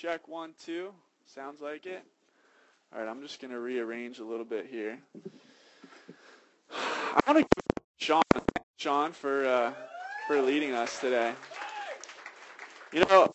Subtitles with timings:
[0.00, 0.92] Check one, two.
[1.26, 2.04] Sounds like it.
[2.92, 4.96] All right, I'm just going to rearrange a little bit here.
[6.70, 8.22] I want to give Sean,
[8.76, 9.72] Sean for uh,
[10.28, 11.32] for leading us today.
[12.92, 13.32] You know,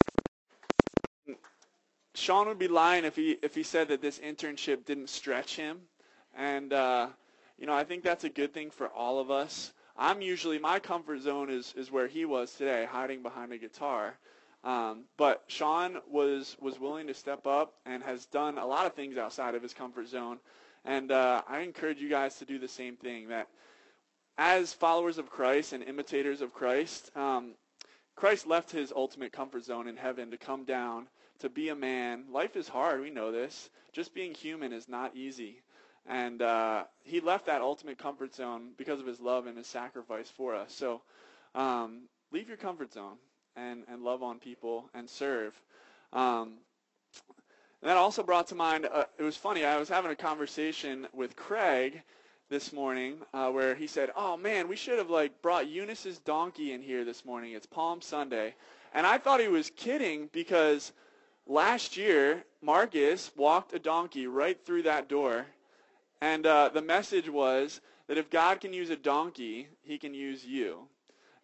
[2.15, 5.81] Sean would be lying if he if he said that this internship didn't stretch him,
[6.33, 7.07] and uh,
[7.57, 9.73] you know I think that's a good thing for all of us.
[9.97, 14.17] I'm usually my comfort zone is is where he was today, hiding behind a guitar.
[14.63, 18.93] Um, but Sean was was willing to step up and has done a lot of
[18.93, 20.39] things outside of his comfort zone.
[20.85, 23.27] And uh, I encourage you guys to do the same thing.
[23.27, 23.47] That
[24.37, 27.55] as followers of Christ and imitators of Christ, um,
[28.15, 31.07] Christ left his ultimate comfort zone in heaven to come down
[31.39, 32.25] to be a man.
[32.31, 33.01] Life is hard.
[33.01, 33.69] We know this.
[33.91, 35.61] Just being human is not easy.
[36.05, 40.29] And uh, he left that ultimate comfort zone because of his love and his sacrifice
[40.29, 40.73] for us.
[40.73, 41.01] So
[41.55, 43.17] um, leave your comfort zone
[43.55, 45.53] and, and love on people and serve.
[46.11, 46.53] Um,
[47.81, 51.07] and that also brought to mind, uh, it was funny, I was having a conversation
[51.13, 52.01] with Craig
[52.49, 56.71] this morning uh, where he said, oh man, we should have like brought Eunice's donkey
[56.73, 57.53] in here this morning.
[57.53, 58.53] It's Palm Sunday.
[58.93, 60.93] And I thought he was kidding because
[61.47, 65.45] last year, Marcus walked a donkey right through that door.
[66.21, 70.45] And uh, the message was that if God can use a donkey, he can use
[70.45, 70.87] you.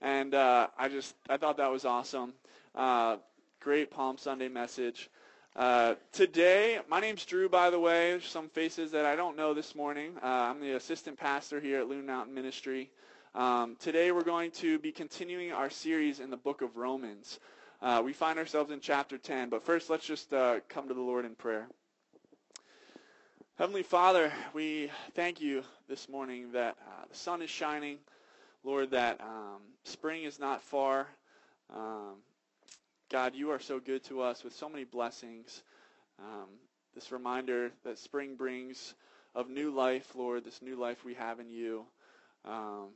[0.02, 2.34] And uh, I just, I thought that was awesome.
[2.74, 3.18] Uh,
[3.60, 5.10] great Palm Sunday message.
[5.56, 8.12] Uh, today, my name's Drew, by the way.
[8.12, 10.14] There's some faces that I don't know this morning.
[10.24, 12.92] Uh, I'm the assistant pastor here at Loon Mountain Ministry.
[13.36, 17.40] Um, today, we're going to be continuing our series in the book of Romans.
[17.82, 21.02] Uh, we find ourselves in chapter 10, but first, let's just uh, come to the
[21.02, 21.68] Lord in prayer.
[23.58, 26.78] Heavenly Father, we thank you this morning that
[27.12, 27.98] the sun is shining.
[28.64, 31.08] Lord, that um, spring is not far.
[31.74, 32.16] Um,
[33.10, 35.64] God, you are so good to us with so many blessings.
[36.20, 36.50] Um,
[36.94, 38.94] this reminder that spring brings
[39.34, 41.86] of new life, Lord, this new life we have in you.
[42.44, 42.90] Um,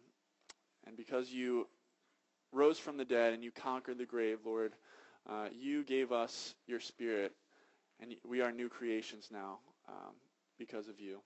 [0.85, 1.67] and because you
[2.51, 4.73] rose from the dead and you conquered the grave, Lord,
[5.29, 7.31] uh, you gave us your spirit,
[8.01, 10.13] and we are new creations now um,
[10.59, 11.21] because of you.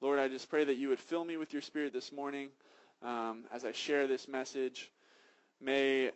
[0.00, 2.48] Lord, I just pray that you would fill me with your spirit this morning
[3.04, 4.90] um, as I share this message.
[5.60, 6.10] May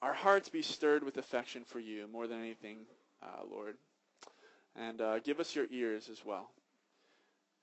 [0.00, 2.78] our hearts be stirred with affection for you more than anything,
[3.22, 3.76] uh, Lord.
[4.76, 6.50] And uh, give us your ears as well.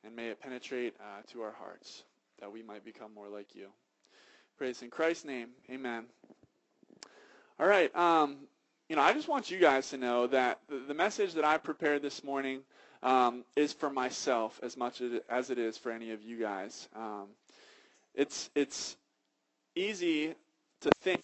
[0.03, 2.03] And may it penetrate uh, to our hearts
[2.39, 3.67] that we might become more like you.
[4.57, 5.49] Praise in Christ's name.
[5.69, 6.05] Amen.
[7.59, 7.93] All right.
[7.95, 8.37] Um,
[8.87, 12.01] you know, I just want you guys to know that the, message that I prepared
[12.01, 12.61] this morning
[13.03, 16.87] um, is for myself as much as it is for any of you guys.
[16.95, 17.27] Um,
[18.19, 18.97] it's it's
[19.75, 20.35] easy
[20.81, 21.21] to think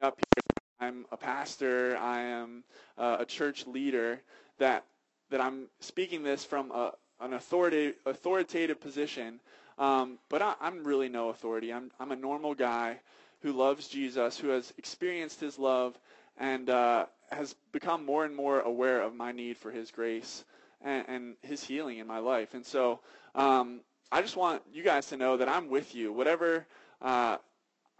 [0.00, 0.42] up here.
[0.80, 1.98] I'm a pastor.
[1.98, 2.64] I am
[2.96, 4.20] uh, a church leader.
[4.58, 4.84] That
[5.30, 9.40] that I'm speaking this from a, an authoritative authoritative position.
[9.78, 11.70] Um, but I, am really no authority.
[11.70, 12.98] I'm I'm a normal guy
[13.42, 15.98] who loves Jesus, who has experienced His love,
[16.38, 20.44] and uh, has become more and more aware of my need for His grace
[20.80, 22.54] and, and His healing in my life.
[22.54, 23.00] And so
[23.34, 23.80] um,
[24.10, 26.12] I just want you guys to know that I'm with you.
[26.12, 26.66] Whatever
[27.02, 27.36] uh,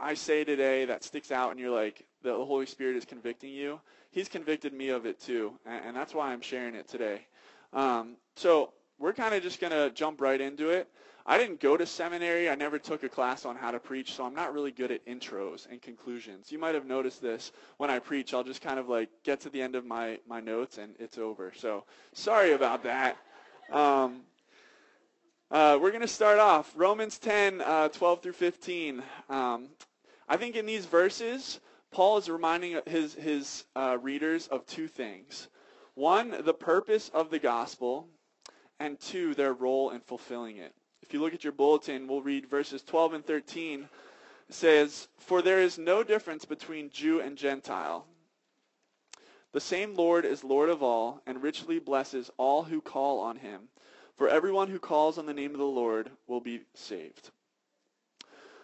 [0.00, 3.80] I say today that sticks out and you're like, the Holy Spirit is convicting you,
[4.10, 5.52] He's convicted me of it too.
[5.66, 7.26] And, and that's why I'm sharing it today.
[7.72, 10.88] Um, so we're kind of just going to jump right into it.
[11.26, 12.48] I didn't go to seminary.
[12.48, 15.04] I never took a class on how to preach, so I'm not really good at
[15.04, 16.50] intros and conclusions.
[16.50, 18.32] You might have noticed this when I preach.
[18.32, 21.18] I'll just kind of like get to the end of my, my notes and it's
[21.18, 21.52] over.
[21.54, 23.18] So sorry about that.
[23.70, 24.22] Um,
[25.50, 29.02] uh, we're going to start off Romans 10, uh, 12 through 15.
[29.30, 29.68] Um,
[30.28, 31.60] I think in these verses,
[31.90, 35.48] Paul is reminding his, his uh, readers of two things.
[35.94, 38.08] One, the purpose of the gospel,
[38.78, 40.74] and two, their role in fulfilling it.
[41.02, 43.88] If you look at your bulletin, we'll read verses 12 and 13.
[44.48, 48.06] It says, For there is no difference between Jew and Gentile.
[49.52, 53.68] The same Lord is Lord of all, and richly blesses all who call on him.
[54.18, 57.30] For everyone who calls on the name of the Lord will be saved.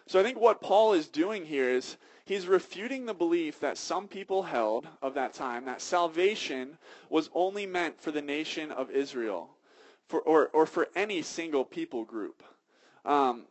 [0.06, 4.08] So I think what Paul is doing here is he's refuting the belief that some
[4.08, 6.76] people held of that time that salvation
[7.08, 9.48] was only meant for the nation of Israel
[10.08, 12.42] for, or, or for any single people group.
[13.04, 13.44] Um,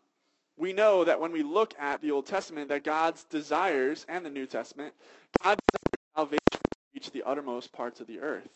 [0.57, 4.29] we know that when we look at the Old Testament that God's desires, and the
[4.29, 4.94] New Testament,
[5.41, 5.61] God's
[6.15, 6.39] salvation
[6.94, 8.50] reach the uttermost parts of the earth.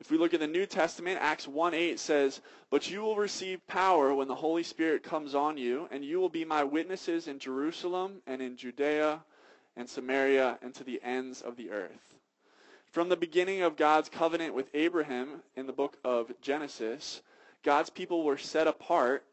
[0.00, 2.40] If we look at the New Testament, Acts 1:8 says,
[2.70, 6.28] "But you will receive power when the Holy Spirit comes on you, and you will
[6.28, 9.24] be my witnesses in Jerusalem and in Judea
[9.74, 12.14] and Samaria and to the ends of the earth."
[12.86, 17.22] From the beginning of God's covenant with Abraham in the book of Genesis,
[17.62, 19.24] God's people were set apart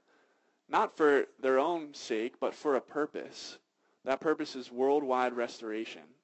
[0.68, 3.59] not for their own sake, but for a purpose.
[4.03, 6.14] That purpose is worldwide restoration,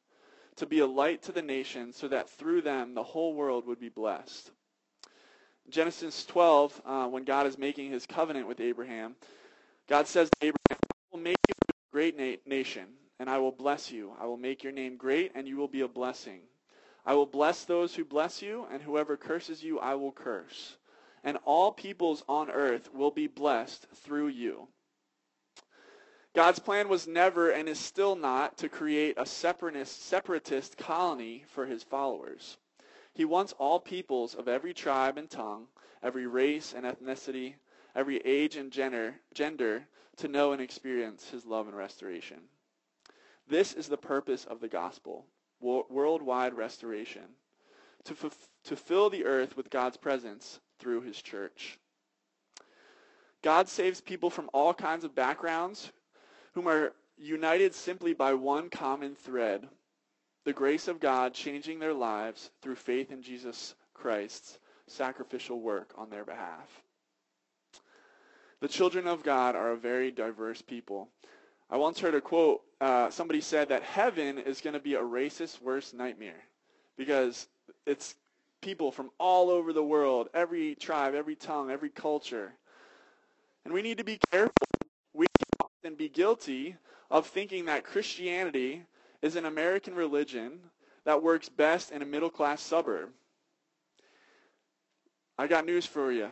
[0.61, 3.79] to be a light to the nations so that through them the whole world would
[3.79, 4.51] be blessed.
[5.67, 9.15] Genesis 12, uh, when God is making his covenant with Abraham,
[9.89, 10.75] God says to Abraham, I
[11.11, 14.13] will make you a great na- nation, and I will bless you.
[14.19, 16.41] I will make your name great, and you will be a blessing.
[17.03, 20.77] I will bless those who bless you, and whoever curses you, I will curse.
[21.23, 24.67] And all peoples on earth will be blessed through you.
[26.33, 31.66] God's plan was never and is still not to create a separatist, separatist colony for
[31.66, 32.57] his followers.
[33.13, 35.68] He wants all peoples of every tribe and tongue,
[36.01, 37.56] every race and ethnicity,
[37.95, 39.86] every age and gender, gender
[40.18, 42.39] to know and experience his love and restoration.
[43.48, 45.25] This is the purpose of the gospel,
[45.60, 47.24] worldwide restoration,
[48.06, 51.78] to, f- to fill the earth with God's presence through his church.
[53.42, 55.92] God saves people from all kinds of backgrounds
[56.53, 59.68] whom are united simply by one common thread
[60.44, 64.57] the grace of God changing their lives through faith in Jesus Christ's
[64.88, 66.81] sacrificial work on their behalf.
[68.59, 71.09] The children of God are a very diverse people.
[71.69, 72.62] I once heard a quote.
[72.80, 76.44] Uh, somebody said that heaven is going to be a racist worst nightmare
[76.97, 77.47] because
[77.86, 78.15] it's
[78.62, 82.54] people from all over the world, every tribe, every tongue, every culture.
[83.65, 84.68] And we need to be careful
[85.83, 86.75] and be guilty
[87.10, 88.83] of thinking that Christianity
[89.22, 90.60] is an American religion
[91.06, 93.10] that works best in a middle class suburb.
[95.38, 96.30] I got news for you.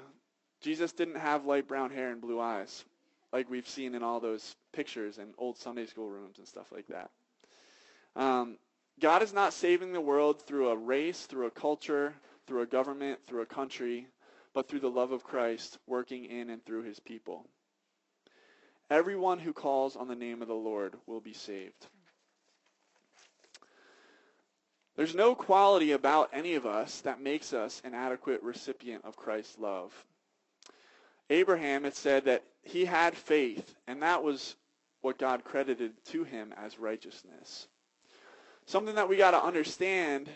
[0.62, 2.84] Jesus didn't have light brown hair and blue eyes
[3.32, 6.88] like we've seen in all those pictures and old Sunday school rooms and stuff like
[6.88, 7.10] that.
[8.16, 8.58] Um,
[9.00, 12.14] God is not saving the world through a race, through a culture,
[12.48, 14.08] through a government, through a country,
[14.54, 17.46] but through the love of Christ working in and through his people.
[18.90, 21.88] Everyone who calls on the name of the Lord will be saved.
[24.96, 29.58] There's no quality about any of us that makes us an adequate recipient of Christ's
[29.58, 29.94] love.
[31.30, 34.56] Abraham, it said that he had faith, and that was
[35.02, 37.68] what God credited to him as righteousness.
[38.66, 40.30] Something that we got to understand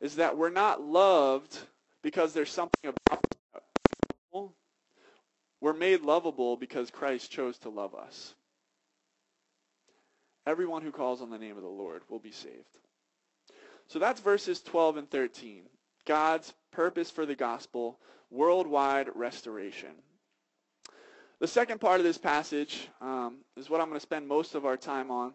[0.00, 1.58] is that we're not loved
[2.02, 3.24] because there's something about
[5.60, 8.34] we're made lovable because Christ chose to love us.
[10.46, 12.78] Everyone who calls on the name of the Lord will be saved.
[13.88, 15.62] So that's verses 12 and 13.
[16.06, 17.98] God's purpose for the gospel,
[18.30, 19.90] worldwide restoration.
[21.40, 24.64] The second part of this passage um, is what I'm going to spend most of
[24.64, 25.34] our time on,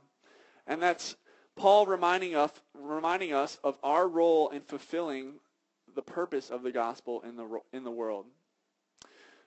[0.68, 1.16] and that's
[1.56, 5.34] Paul reminding us, reminding us of our role in fulfilling
[5.96, 8.26] the purpose of the gospel in the, in the world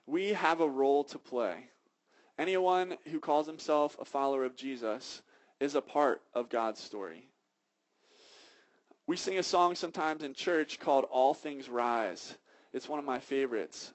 [0.07, 1.69] we have a role to play.
[2.39, 5.21] Anyone who calls himself a follower of Jesus
[5.59, 7.27] is a part of God's story.
[9.05, 12.35] We sing a song sometimes in church called All Things Rise.
[12.73, 13.93] It's one of my favorites.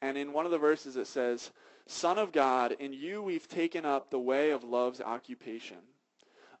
[0.00, 1.50] And in one of the verses it says,
[1.86, 5.78] Son of God, in you we've taken up the way of love's occupation.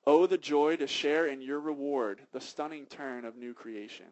[0.06, 4.06] Oh, the joy to share in your reward, the stunning turn of new creation.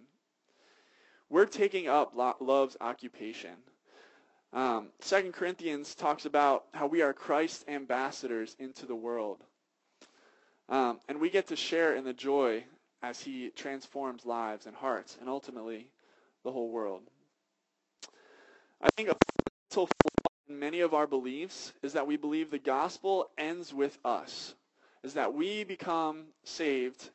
[1.28, 3.56] We're taking up love's occupation.
[4.56, 9.44] Um, Second Corinthians talks about how we are Christ's ambassadors into the world.
[10.70, 12.64] Um, and we get to share in the joy
[13.02, 15.90] as he transforms lives and hearts and ultimately
[16.42, 17.02] the whole world.
[18.80, 19.16] I think a
[19.68, 23.98] fundamental flaw in many of our beliefs is that we believe the gospel ends with
[24.06, 24.54] us,
[25.02, 27.10] is that we become saved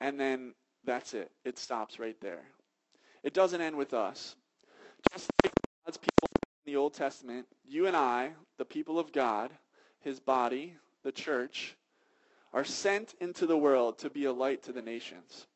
[0.00, 1.30] and then that's it.
[1.44, 2.42] It stops right there.
[3.22, 4.34] It doesn't end with us.
[5.12, 5.49] Just like
[6.70, 9.50] the Old Testament, you and I, the people of God,
[9.98, 11.74] his body, the church,
[12.52, 15.48] are sent into the world to be a light to the nations.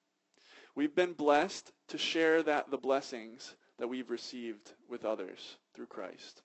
[0.74, 6.42] We've been blessed to share that the blessings that we've received with others through Christ.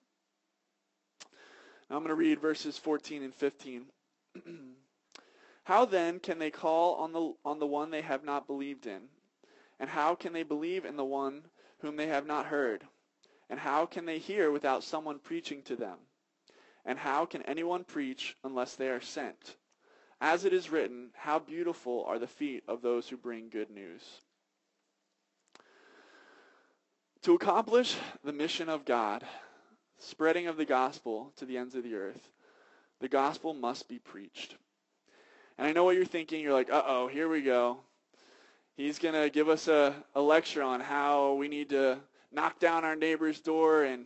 [1.88, 3.86] Now I'm going to read verses 14 and 15.
[5.64, 9.00] how then can they call on the on the one they have not believed in?
[9.80, 11.42] And how can they believe in the one
[11.80, 12.84] whom they have not heard?
[13.50, 15.98] And how can they hear without someone preaching to them?
[16.86, 19.56] And how can anyone preach unless they are sent?
[20.20, 24.02] As it is written, how beautiful are the feet of those who bring good news.
[27.22, 29.26] To accomplish the mission of God,
[29.98, 32.30] spreading of the gospel to the ends of the earth,
[33.00, 34.56] the gospel must be preached.
[35.58, 36.40] And I know what you're thinking.
[36.40, 37.80] You're like, uh-oh, here we go.
[38.76, 41.98] He's going to give us a, a lecture on how we need to
[42.32, 44.04] knock down our neighbor's door and,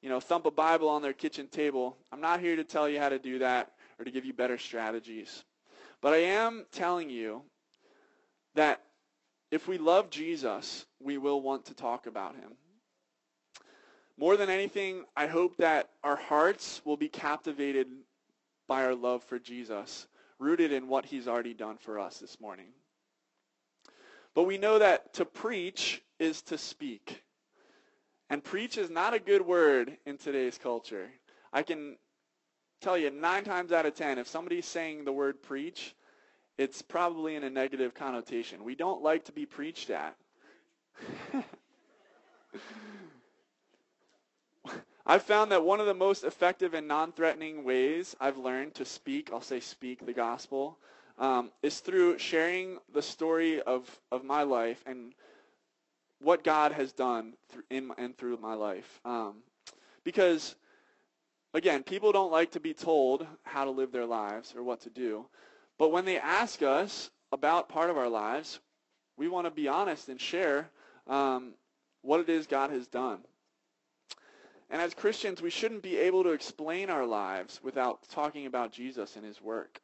[0.00, 1.96] you know, thump a Bible on their kitchen table.
[2.12, 4.58] I'm not here to tell you how to do that or to give you better
[4.58, 5.44] strategies.
[6.00, 7.42] But I am telling you
[8.54, 8.82] that
[9.50, 12.52] if we love Jesus, we will want to talk about him.
[14.18, 17.86] More than anything, I hope that our hearts will be captivated
[18.66, 20.06] by our love for Jesus,
[20.38, 22.68] rooted in what he's already done for us this morning.
[24.34, 27.22] But we know that to preach is to speak.
[28.28, 31.08] And preach is not a good word in today's culture.
[31.52, 31.96] I can
[32.80, 35.94] tell you nine times out of ten, if somebody's saying the word preach,
[36.58, 38.64] it's probably in a negative connotation.
[38.64, 40.16] We don't like to be preached at.
[45.08, 49.30] I've found that one of the most effective and non-threatening ways I've learned to speak,
[49.32, 50.78] I'll say speak the gospel,
[51.18, 55.12] um, is through sharing the story of, of my life and
[56.20, 57.34] what God has done
[57.70, 59.00] in and through my life.
[59.04, 59.36] Um,
[60.04, 60.54] because,
[61.54, 64.90] again, people don't like to be told how to live their lives or what to
[64.90, 65.26] do.
[65.78, 68.60] But when they ask us about part of our lives,
[69.16, 70.70] we want to be honest and share
[71.06, 71.54] um,
[72.02, 73.18] what it is God has done.
[74.70, 79.16] And as Christians, we shouldn't be able to explain our lives without talking about Jesus
[79.16, 79.80] and his work.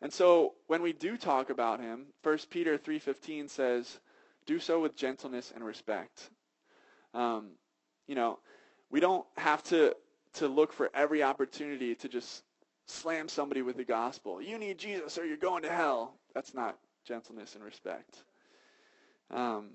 [0.00, 4.00] And so when we do talk about him, 1 Peter 3.15 says,
[4.46, 6.30] do so with gentleness and respect.
[7.14, 7.50] Um,
[8.06, 8.38] you know,
[8.90, 9.94] we don't have to,
[10.34, 12.42] to look for every opportunity to just
[12.86, 14.40] slam somebody with the gospel.
[14.42, 16.14] You need Jesus or you're going to hell.
[16.34, 18.16] That's not gentleness and respect.
[19.30, 19.70] Um,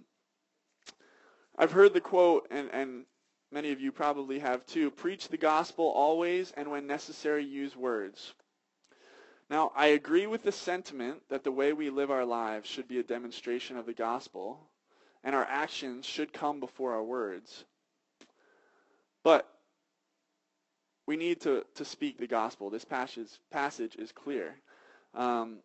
[1.57, 3.05] I've heard the quote, and, and
[3.51, 8.33] many of you probably have too, preach the gospel always and when necessary use words.
[9.49, 12.99] Now, I agree with the sentiment that the way we live our lives should be
[12.99, 14.59] a demonstration of the gospel,
[15.23, 17.63] and our actions should come before our words.
[19.23, 19.47] But
[21.05, 22.69] we need to, to speak the gospel.
[22.69, 24.55] This passage, passage is clear.
[25.15, 25.59] Um,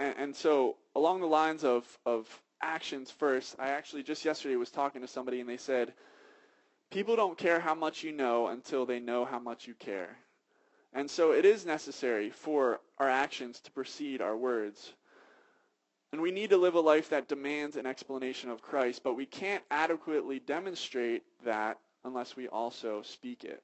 [0.00, 2.28] and, and, so along the lines of, of
[2.60, 5.94] actions first, I actually just yesterday was talking to somebody and they said,
[6.90, 10.16] people don't care how much you know until they know how much you care.
[10.94, 14.92] And so it is necessary for our actions to precede our words.
[16.12, 19.26] And we need to live a life that demands an explanation of Christ, but we
[19.26, 23.60] can't adequately demonstrate that unless we also speak it.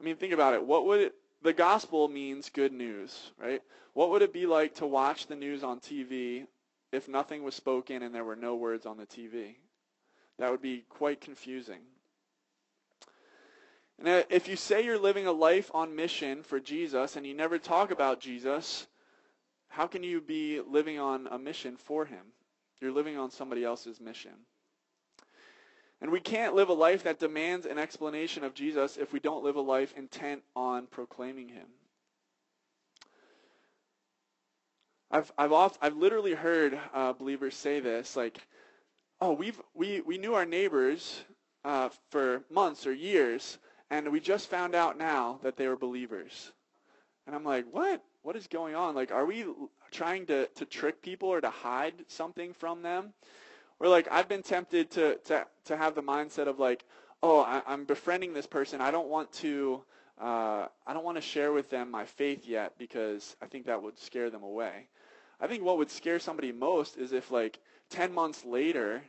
[0.00, 0.64] I mean, think about it.
[0.64, 3.60] What would it, the gospel means good news, right?
[3.94, 6.46] What would it be like to watch the news on TV
[6.92, 9.56] if nothing was spoken and there were no words on the TV?
[10.38, 11.80] That would be quite confusing.
[13.98, 17.58] And if you say you're living a life on mission for Jesus and you never
[17.58, 18.86] talk about Jesus,
[19.68, 22.26] how can you be living on a mission for him?
[22.80, 24.32] You're living on somebody else's mission.
[26.00, 29.42] And we can't live a life that demands an explanation of Jesus if we don't
[29.42, 31.66] live a life intent on proclaiming him.
[35.10, 38.38] I've I've oft, I've literally heard uh, believers say this like,
[39.20, 41.24] "Oh, we've we we knew our neighbors
[41.64, 43.58] uh, for months or years,
[43.90, 46.52] and we just found out now that they were believers.
[47.26, 48.02] And I'm like, what?
[48.22, 48.94] What is going on?
[48.94, 49.44] Like, are we
[49.90, 53.12] trying to, to trick people or to hide something from them?
[53.80, 56.84] Or like, I've been tempted to, to, to have the mindset of like,
[57.22, 58.80] oh, I, am befriending this person.
[58.80, 59.82] I don't want to,
[60.20, 63.82] uh, I don't want to share with them my faith yet because I think that
[63.82, 64.88] would scare them away.
[65.40, 67.58] I think what would scare somebody most is if like
[67.90, 69.02] 10 months later,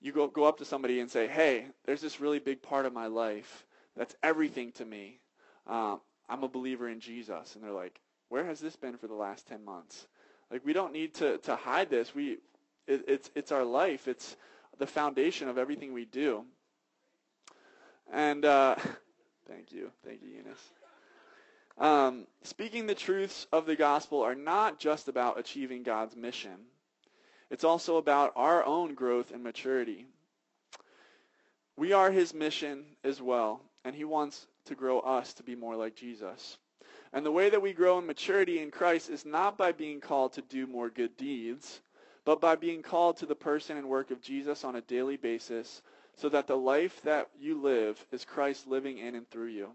[0.00, 2.92] you go, go up to somebody and say, hey, there's this really big part of
[2.92, 3.64] my life
[3.96, 5.18] that's everything to me.
[5.66, 7.54] Um, I'm a believer in Jesus.
[7.54, 10.06] And they're like, where has this been for the last 10 months?
[10.50, 12.14] Like, we don't need to, to hide this.
[12.14, 12.38] We,
[12.86, 14.08] it, it's, it's our life.
[14.08, 14.36] It's
[14.78, 16.44] the foundation of everything we do.
[18.12, 18.76] And uh,
[19.48, 19.90] thank you.
[20.04, 20.70] Thank you, Eunice.
[21.78, 26.66] Um, speaking the truths of the gospel are not just about achieving God's mission.
[27.50, 30.06] It's also about our own growth and maturity.
[31.76, 35.76] We are his mission as well and he wants to grow us to be more
[35.76, 36.58] like Jesus.
[37.12, 40.32] And the way that we grow in maturity in Christ is not by being called
[40.34, 41.80] to do more good deeds,
[42.24, 45.82] but by being called to the person and work of Jesus on a daily basis
[46.16, 49.70] so that the life that you live is Christ living in and through you.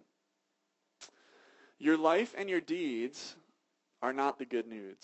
[1.79, 3.35] Your life and your deeds
[4.01, 4.97] are not the good news.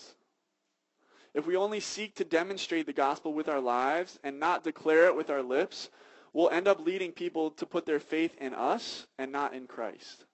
[1.34, 5.16] If we only seek to demonstrate the gospel with our lives and not declare it
[5.16, 5.90] with our lips,
[6.34, 10.26] will end up leading people to put their faith in us and not in Christ.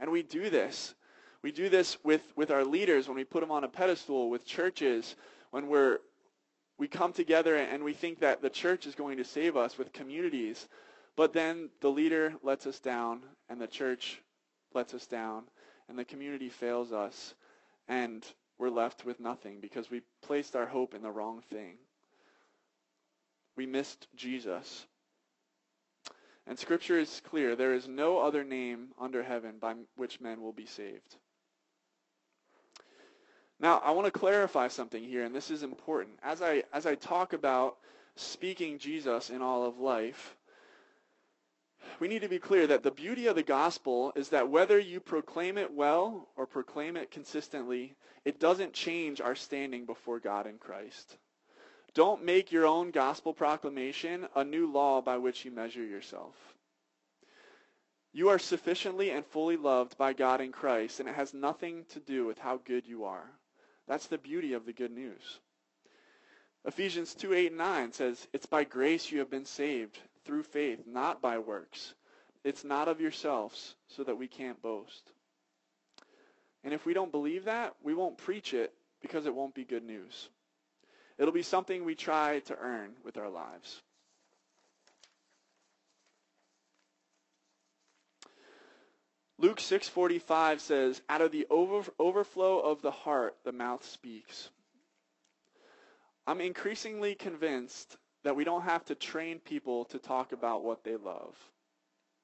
[0.00, 0.94] And we do this.
[1.42, 4.46] We do this with, with our leaders when we put them on a pedestal, with
[4.46, 5.16] churches,
[5.50, 5.98] when we're
[6.78, 9.92] we come together and we think that the church is going to save us with
[9.92, 10.68] communities,
[11.16, 14.20] but then the leader lets us down and the church
[14.74, 15.44] lets us down
[15.88, 17.34] and the community fails us
[17.86, 18.24] and
[18.58, 21.76] we're left with nothing because we placed our hope in the wrong thing.
[23.56, 24.86] We missed Jesus.
[26.46, 27.56] And Scripture is clear.
[27.56, 31.16] There is no other name under heaven by which men will be saved.
[33.60, 36.18] Now, I want to clarify something here, and this is important.
[36.22, 37.76] As I, as I talk about
[38.16, 40.36] speaking Jesus in all of life,
[42.00, 45.00] we need to be clear that the beauty of the gospel is that whether you
[45.00, 47.94] proclaim it well or proclaim it consistently,
[48.24, 51.16] it doesn't change our standing before God in Christ.
[51.94, 56.34] Don't make your own gospel proclamation a new law by which you measure yourself.
[58.12, 62.00] You are sufficiently and fully loved by God in Christ, and it has nothing to
[62.00, 63.28] do with how good you are.
[63.86, 65.40] That's the beauty of the good news.
[66.64, 70.80] Ephesians 2, 8, and 9 says, It's by grace you have been saved, through faith,
[70.86, 71.94] not by works.
[72.42, 75.12] It's not of yourselves, so that we can't boast.
[76.62, 78.72] And if we don't believe that, we won't preach it
[79.02, 80.28] because it won't be good news.
[81.18, 83.82] It'll be something we try to earn with our lives.
[89.38, 94.50] Luke 6:45 says, "Out of the over, overflow of the heart the mouth speaks."
[96.26, 100.96] I'm increasingly convinced that we don't have to train people to talk about what they
[100.96, 101.36] love.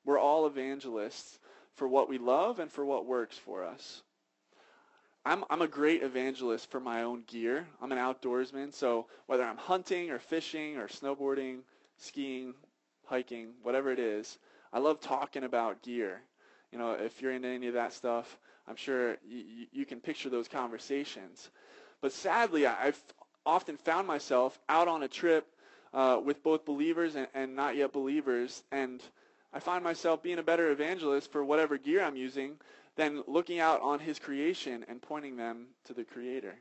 [0.05, 1.39] We're all evangelists
[1.75, 4.03] for what we love and for what works for us.
[5.25, 7.67] I'm, I'm a great evangelist for my own gear.
[7.83, 11.59] I'm an outdoorsman, so whether I'm hunting or fishing or snowboarding,
[11.99, 12.55] skiing,
[13.05, 14.39] hiking, whatever it is,
[14.73, 16.23] I love talking about gear.
[16.73, 20.31] You know, if you're into any of that stuff, I'm sure you, you can picture
[20.31, 21.50] those conversations.
[22.00, 22.99] But sadly, I've
[23.45, 25.47] often found myself out on a trip
[25.93, 29.03] uh, with both believers and, and not yet believers, and
[29.53, 32.56] I find myself being a better evangelist for whatever gear I'm using
[33.00, 36.54] than looking out on his creation and pointing them to the creator.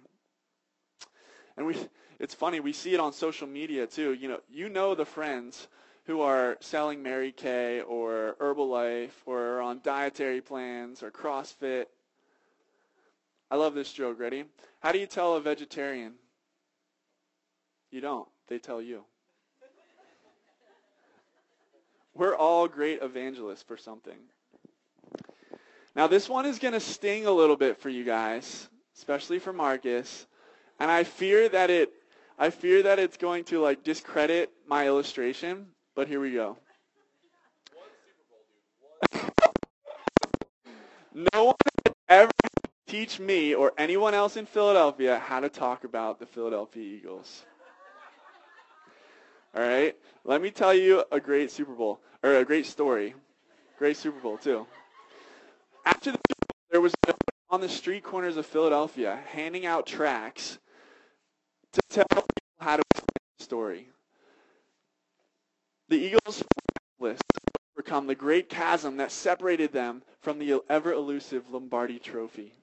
[1.57, 1.75] And we
[2.17, 4.13] it's funny, we see it on social media too.
[4.13, 5.67] You know, you know the friends
[6.05, 11.87] who are selling Mary Kay or Herbalife or on dietary plans or CrossFit.
[13.51, 14.17] I love this joke.
[14.17, 14.45] Ready?
[14.79, 16.13] How do you tell a vegetarian?
[17.91, 18.29] You don't.
[18.47, 19.03] They tell you.
[22.13, 24.19] We're all great evangelists for something.
[25.99, 29.51] Now, this one is going to sting a little bit for you guys, especially for
[29.51, 30.27] Marcus.
[30.79, 31.91] And I fear that it
[32.37, 36.55] I fear that it's going to like discredit my illustration, but here we go.
[41.33, 41.55] no one
[42.07, 42.31] ever
[42.87, 47.43] teach me or anyone else in Philadelphia how to talk about the Philadelphia Eagles.
[49.53, 49.97] All right?
[50.23, 53.15] Let me tell you a great Super Bowl or a great story.
[53.77, 54.65] Great Super Bowl too.
[55.89, 56.19] After the
[56.69, 56.93] there was
[57.49, 60.59] on the street corners of Philadelphia handing out tracts
[61.71, 62.27] to tell people
[62.59, 63.05] how to tell
[63.37, 63.89] the story.
[65.87, 66.43] The Eagles
[66.99, 67.23] list
[67.75, 72.53] overcome the great chasm that separated them from the ever elusive Lombardi trophy.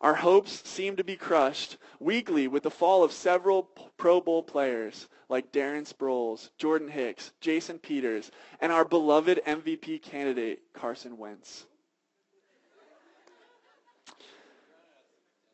[0.00, 3.64] Our hopes seemed to be crushed weekly with the fall of several
[3.96, 8.30] Pro Bowl players like Darren Sproles, Jordan Hicks, Jason Peters,
[8.60, 11.66] and our beloved MVP candidate, Carson Wentz.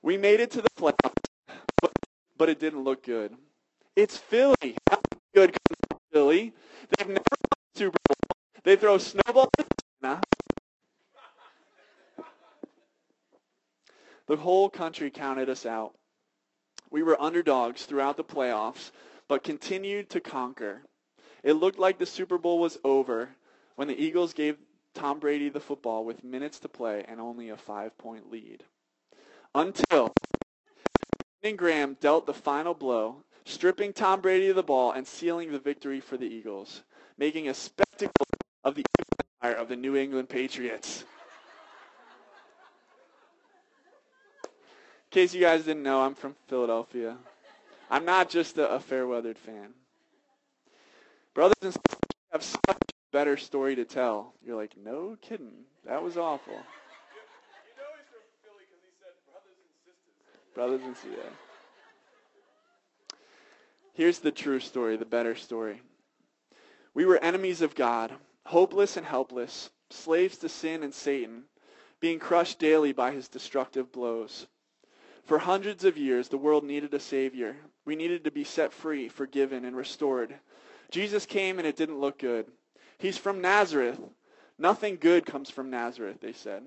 [0.04, 1.30] We made it to the playoffs,
[1.80, 1.92] but,
[2.36, 3.34] but it didn't look good.
[3.96, 4.76] It's Philly.
[4.90, 5.00] How
[5.34, 5.56] good
[6.12, 6.52] Philly?
[6.98, 8.36] They've never won the Super Bowl.
[8.64, 9.66] They throw snowballs at
[14.26, 15.94] The whole country counted us out.
[16.90, 18.90] We were underdogs throughout the playoffs,
[19.26, 20.82] but continued to conquer.
[21.42, 23.30] It looked like the Super Bowl was over
[23.76, 24.58] when the Eagles gave
[24.92, 28.64] Tom Brady the football with minutes to play and only a five-point lead
[29.54, 30.12] until
[31.56, 36.00] Graham dealt the final blow, stripping Tom Brady of the ball and sealing the victory
[36.00, 36.82] for the Eagles,
[37.18, 38.26] making a spectacle
[38.64, 38.84] of the
[39.42, 41.04] empire of the New England Patriots.
[44.44, 44.50] In
[45.10, 47.16] case you guys didn't know, I'm from Philadelphia.
[47.90, 49.74] I'm not just a, a fair-weathered fan.
[51.34, 51.98] Brothers and sisters
[52.32, 54.32] have such a better story to tell.
[54.44, 55.52] You're like, no kidding.
[55.84, 56.56] That was awful.
[60.54, 61.18] Brothers and sisters.
[63.94, 65.82] Here's the true story, the better story.
[66.94, 68.12] We were enemies of God,
[68.46, 71.44] hopeless and helpless, slaves to sin and Satan,
[72.00, 74.46] being crushed daily by his destructive blows.
[75.24, 77.56] For hundreds of years, the world needed a Savior.
[77.84, 80.34] We needed to be set free, forgiven, and restored.
[80.90, 82.46] Jesus came and it didn't look good.
[82.98, 83.98] He's from Nazareth.
[84.58, 86.64] Nothing good comes from Nazareth, they said.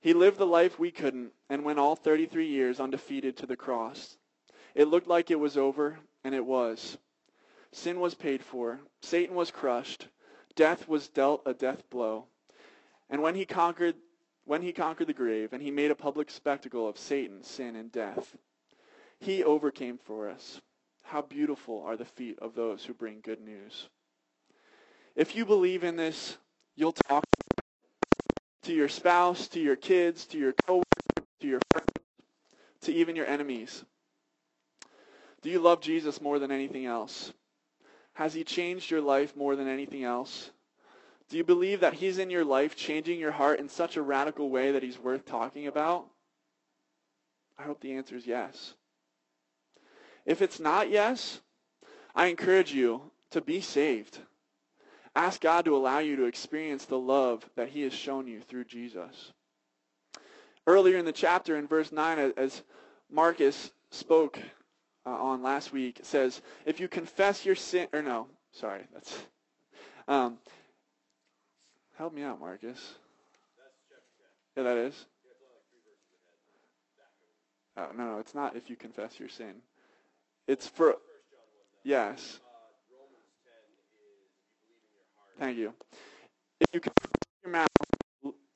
[0.00, 4.16] He lived the life we couldn't and went all 33 years undefeated to the cross.
[4.74, 6.98] It looked like it was over, and it was.
[7.72, 8.80] Sin was paid for.
[9.02, 10.08] Satan was crushed.
[10.54, 12.26] Death was dealt a death blow.
[13.10, 13.96] And when he conquered
[14.44, 17.92] when he conquered the grave and he made a public spectacle of Satan, sin, and
[17.92, 18.34] death,
[19.20, 20.62] he overcame for us.
[21.02, 23.88] How beautiful are the feet of those who bring good news.
[25.14, 26.38] If you believe in this,
[26.76, 27.24] you'll talk
[28.68, 30.84] to your spouse, to your kids, to your coworkers,
[31.40, 31.88] to your friends,
[32.82, 33.82] to even your enemies.
[35.40, 37.32] Do you love Jesus more than anything else?
[38.12, 40.50] Has he changed your life more than anything else?
[41.30, 44.50] Do you believe that he's in your life changing your heart in such a radical
[44.50, 46.04] way that he's worth talking about?
[47.58, 48.74] I hope the answer is yes.
[50.26, 51.40] If it's not yes,
[52.14, 54.18] I encourage you to be saved.
[55.18, 58.66] Ask God to allow you to experience the love that he has shown you through
[58.66, 59.32] Jesus.
[60.64, 62.62] Earlier in the chapter, in verse 9, as
[63.10, 64.38] Marcus spoke
[65.04, 69.18] uh, on last week, says, if you confess your sin, or no, sorry, that's,
[70.06, 70.38] um,
[71.96, 72.78] help me out, Marcus.
[74.56, 75.06] Yeah, that is.
[77.76, 79.54] Oh, no, no, it's not if you confess your sin.
[80.46, 80.94] It's for,
[81.82, 82.38] yes.
[85.38, 85.72] Thank you.
[86.60, 87.68] If you confess your mouth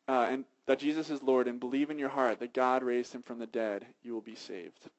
[0.08, 3.22] uh, and that Jesus is Lord and believe in your heart that God raised him
[3.22, 4.90] from the dead, you will be saved.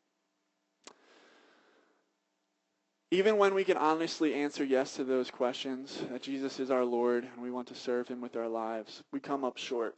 [3.12, 7.26] Even when we can honestly answer yes to those questions, that Jesus is our Lord
[7.26, 9.96] and we want to serve him with our lives, we come up short.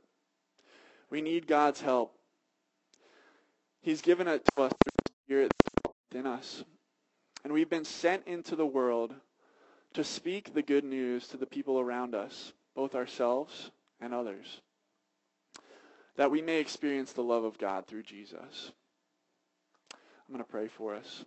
[1.10, 2.14] We need God's help.
[3.82, 5.52] He's given it to us through the Spirit
[6.12, 6.64] within us.
[7.44, 9.14] And we've been sent into the world
[9.96, 14.60] to speak the good news to the people around us, both ourselves and others,
[16.18, 18.72] that we may experience the love of God through Jesus.
[19.94, 21.24] I'm going to pray for us.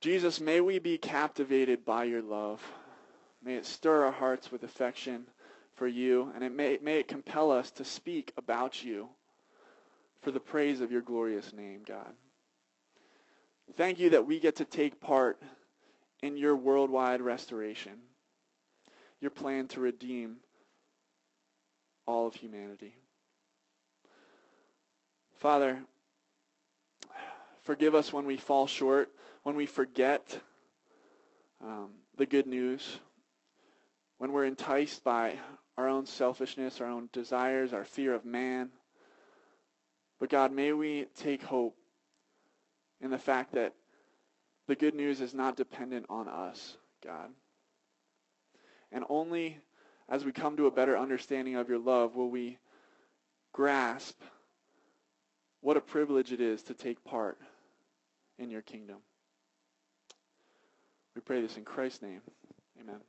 [0.00, 2.62] Jesus, may we be captivated by your love.
[3.44, 5.26] May it stir our hearts with affection
[5.74, 9.08] for you, and it may, may it compel us to speak about you
[10.22, 12.14] for the praise of your glorious name, God.
[13.76, 15.38] Thank you that we get to take part
[16.22, 17.92] in your worldwide restoration,
[19.20, 20.36] your plan to redeem
[22.06, 22.94] all of humanity.
[25.36, 25.78] Father,
[27.62, 29.10] forgive us when we fall short,
[29.42, 30.40] when we forget
[31.62, 32.98] um, the good news,
[34.18, 35.38] when we're enticed by
[35.76, 38.70] our own selfishness, our own desires, our fear of man.
[40.18, 41.76] But God, may we take hope
[43.00, 43.74] in the fact that
[44.68, 47.30] the good news is not dependent on us, God.
[48.92, 49.58] And only
[50.08, 52.58] as we come to a better understanding of your love will we
[53.52, 54.20] grasp
[55.60, 57.38] what a privilege it is to take part
[58.38, 58.98] in your kingdom.
[61.14, 62.20] We pray this in Christ's name.
[62.80, 63.00] Amen.